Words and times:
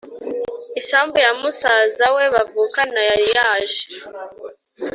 isambu 0.79 1.15
ya 1.25 1.31
musaza 1.41 2.05
we 2.15 2.23
bavukana 2.35 2.99
yari 3.09 3.27
yaje 3.37 3.83